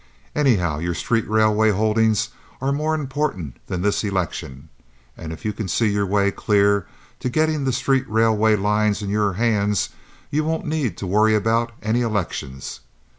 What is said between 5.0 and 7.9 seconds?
and if you can see your way clear to getting the